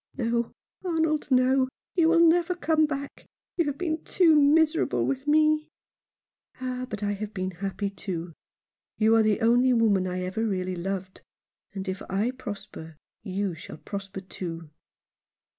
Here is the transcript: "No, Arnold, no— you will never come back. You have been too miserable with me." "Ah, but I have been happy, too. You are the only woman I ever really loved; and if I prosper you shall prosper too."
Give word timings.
"No, 0.17 0.51
Arnold, 0.83 1.29
no— 1.29 1.67
you 1.95 2.09
will 2.09 2.27
never 2.27 2.55
come 2.55 2.87
back. 2.87 3.27
You 3.55 3.65
have 3.65 3.77
been 3.77 4.03
too 4.03 4.33
miserable 4.35 5.05
with 5.05 5.27
me." 5.27 5.67
"Ah, 6.59 6.87
but 6.89 7.03
I 7.03 7.11
have 7.11 7.35
been 7.35 7.51
happy, 7.51 7.91
too. 7.91 8.33
You 8.97 9.15
are 9.15 9.21
the 9.21 9.41
only 9.41 9.73
woman 9.73 10.07
I 10.07 10.21
ever 10.23 10.43
really 10.43 10.75
loved; 10.75 11.21
and 11.75 11.87
if 11.87 12.01
I 12.09 12.31
prosper 12.31 12.97
you 13.21 13.53
shall 13.53 13.77
prosper 13.77 14.21
too." 14.21 14.71